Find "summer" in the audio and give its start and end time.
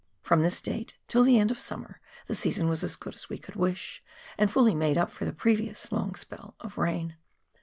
1.59-2.01